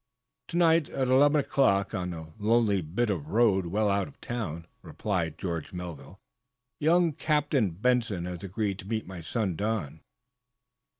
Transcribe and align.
"To 0.47 0.57
night, 0.57 0.89
at 0.89 1.09
eleven 1.09 1.39
o'clock, 1.41 1.93
on 1.93 2.11
a 2.11 2.33
lonely 2.39 2.81
bit 2.81 3.11
of 3.11 3.27
road 3.27 3.67
well 3.67 3.87
out 3.87 4.07
of 4.07 4.19
town," 4.19 4.65
replied 4.81 5.37
George 5.37 5.73
Melville, 5.73 6.19
"young 6.79 7.13
Captain 7.13 7.69
John 7.69 7.77
Benson 7.81 8.25
has 8.25 8.41
agreed 8.41 8.79
to 8.79 8.85
meet 8.87 9.05
my 9.05 9.21
son, 9.21 9.55
Don." 9.55 10.01